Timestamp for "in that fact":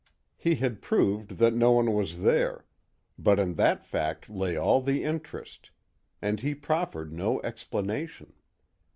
3.37-4.31